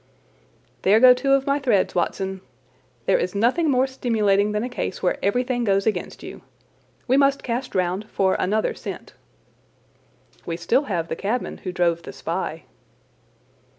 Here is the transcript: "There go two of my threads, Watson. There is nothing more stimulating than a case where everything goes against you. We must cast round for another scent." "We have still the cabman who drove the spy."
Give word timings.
"There 0.81 0.99
go 0.99 1.13
two 1.13 1.33
of 1.33 1.45
my 1.45 1.59
threads, 1.59 1.93
Watson. 1.93 2.41
There 3.05 3.19
is 3.19 3.35
nothing 3.35 3.69
more 3.69 3.85
stimulating 3.85 4.51
than 4.51 4.63
a 4.63 4.67
case 4.67 5.03
where 5.03 5.23
everything 5.23 5.63
goes 5.63 5.85
against 5.85 6.23
you. 6.23 6.41
We 7.07 7.17
must 7.17 7.43
cast 7.43 7.75
round 7.75 8.09
for 8.09 8.33
another 8.39 8.73
scent." 8.73 9.13
"We 10.43 10.55
have 10.55 10.59
still 10.59 10.81
the 10.81 11.15
cabman 11.15 11.57
who 11.59 11.71
drove 11.71 12.01
the 12.01 12.13
spy." 12.13 12.63